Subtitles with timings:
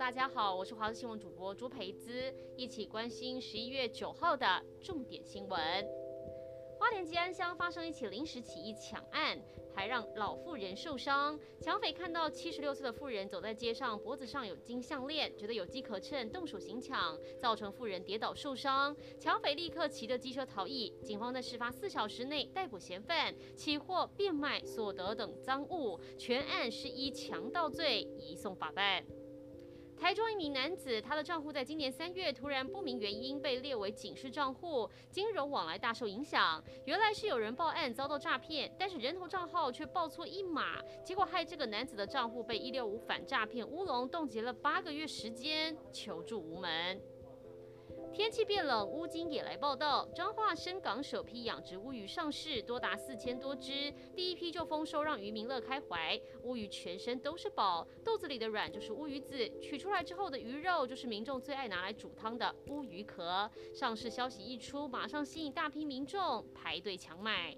[0.00, 4.46] 大家好我是华视新闻主播朱培姿，一起关心十一月九号的
[4.82, 5.60] 重点新闻。
[6.78, 9.38] 花莲吉安乡发生一起临时起意抢案，
[9.74, 11.38] 还让老妇人受伤。
[11.60, 18.96] 抢匪看到七十六岁的妇人走在街上，脖子上有金项链，觉得有机可乘，动手行抢，造成妇人跌倒受伤。
[19.20, 20.94] 抢匪立刻骑着机车逃逸。
[21.04, 29.04] 警方在事发四小时内逮捕嫌犯，起获变卖所得等赃物，全案是依强盗罪移送法办。
[30.00, 36.64] 台中一名男子，他的账户在今年三月突然不明原因被列为警示账户，金融往来大受影响。
[36.86, 46.98] 原来是有人报案遭到诈骗，但是人头账号却报错一码，结果害这个男子的账户被一六五反诈骗乌龙冻结了八个月时间，求助无门。
[48.12, 50.06] 天气变冷，乌金也来报道。
[50.14, 56.20] 彰化深港首批养殖乌鱼上市，多达四千多只，第一批就丰收，让渔民乐开怀。
[56.42, 63.48] 乌鱼全身都是宝，肚子里的卵就是乌鱼子，取出来之后的鱼肉就是民众最爱拿来煮汤的乌鱼壳。
[63.72, 67.56] 上市消息一出，马上吸引大批民众排队抢买。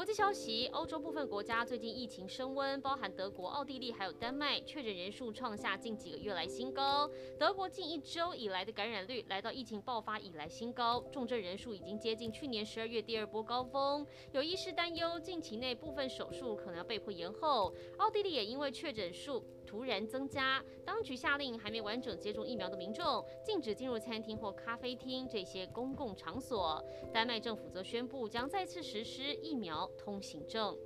[0.00, 7.06] 国际消息：欧洲部分国家最近疫情升温，包含德国、奥地利还有丹麦，确诊人数创下近几个月来新高。
[7.38, 14.06] 德国近一周以来的感染率来到疫情爆发以来新高，重症人数已经接近去年十二月第二波高峰。
[14.32, 17.70] 有医师担忧，近期内部分手术可能要被迫延后。
[17.98, 26.82] 奥地利也因为确诊数突然增加，当局下令还没完整接种疫苗的民众禁止进入餐厅或咖啡厅这些公共场所。
[27.12, 30.76] 丹麦政府则宣布将再次实施疫苗通行证。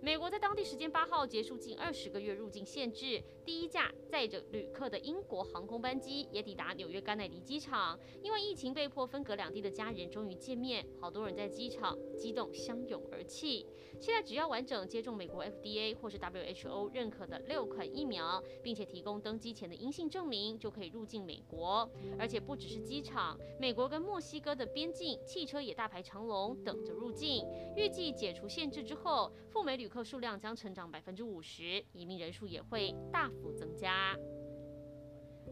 [0.00, 7.98] 美国在当地时间八号结束近二十个月入境限制，第一架载着旅客的英国航空班机也抵达纽约甘乃迪机场。
[8.22, 13.66] 因为疫情被迫分隔两地的家人终于见面，好多人在机场激动相拥而泣。
[14.00, 21.90] 现在只要完整接种美国 FDA 或是 WHO 认可的六款疫苗，并且提供登机前的阴性证明，就可以入境美国。
[22.16, 27.44] 而且不只是机场，美国跟墨西哥的边境，汽车也大排长龙等着入境。
[27.78, 34.16] 预计解除限制之后，赴美旅客数量将成长百分之五十，移民人数也会大幅增加。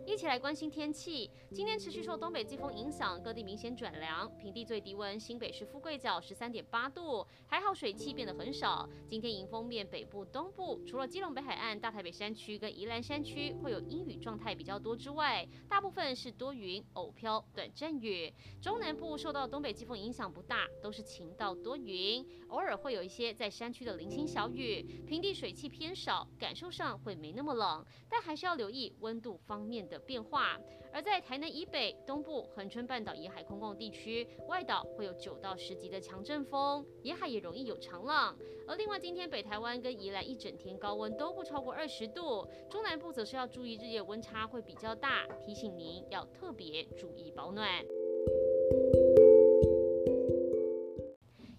[0.07, 1.29] 一起来关心天气。
[1.53, 4.31] 今天持续受东北季风影响，各地明显转凉。
[4.39, 8.89] 平地最低温，新北市富贵角十三点八度，还好水汽变得很少。
[9.09, 18.33] 今天迎风面北部、东部，除了基隆北海岸、大台北山区跟宜兰山区会有阴雨状态比较多之外，大部分是多云、偶飘、短阵雨。
[18.63, 24.83] 中南部受到东北季风影响不大，都是晴到多云，偶尔会有一些在山区的零星小雨。
[25.05, 30.61] 平地水汽偏少，感受上会没那么冷，但还是要留意温度方面的的变化，
[30.93, 38.37] 而在台南以北、东部、恒春半岛沿海空旷地区，外岛会有九到十级的强阵风，沿海也容易有长浪。
[38.69, 47.83] 而另外，今天北台湾跟宜兰一整天高温都不超过二十度，中南部则是要注意日夜温差会比较大，提醒您要特别注意保暖。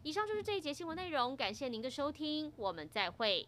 [0.03, 3.47] 以上就是这一节新闻内容，感谢您的收听，我们再会。